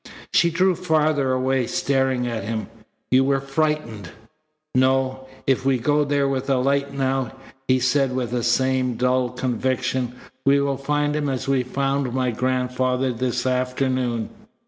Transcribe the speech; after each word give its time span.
She 0.33 0.49
drew 0.49 0.73
farther 0.73 1.31
away, 1.31 1.67
staring 1.67 2.25
at 2.25 2.43
him. 2.43 2.69
"You 3.11 3.23
were 3.23 3.39
frightened" 3.39 4.09
"No. 4.73 5.27
If 5.45 5.63
we 5.63 5.77
go 5.77 6.03
there 6.03 6.27
with 6.27 6.49
a 6.49 6.57
light 6.57 6.91
now," 6.91 7.33
he 7.67 7.77
said 7.79 8.15
with 8.15 8.31
the 8.31 8.41
same 8.41 8.95
dull 8.95 9.29
conviction, 9.29 10.15
"we 10.43 10.59
will 10.59 10.77
find 10.77 11.15
him 11.15 11.29
as 11.29 11.47
we 11.47 11.61
found 11.61 12.15
my 12.15 12.31
grandfather 12.31 13.13
this 13.13 13.45
afternoon." 13.45 14.29